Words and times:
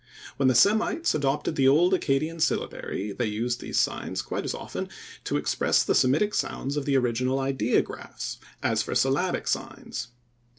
When 0.37 0.47
the 0.47 0.55
Semites 0.55 1.13
adopted 1.13 1.55
the 1.55 1.67
old 1.67 1.93
Accadian 1.93 2.41
syllabary 2.41 3.11
they 3.11 3.27
used 3.27 3.61
these 3.61 3.77
signs 3.77 4.23
quite 4.23 4.45
as 4.45 4.55
often 4.55 4.89
to 5.25 5.37
express 5.37 5.83
the 5.83 5.93
Semitic 5.93 6.33
sounds 6.33 6.75
of 6.75 6.85
the 6.85 6.97
original 6.97 7.37
ideographs 7.37 8.39
as 8.63 8.81
for 8.81 8.95
syllabic 8.95 9.47
signs. 9.47 10.07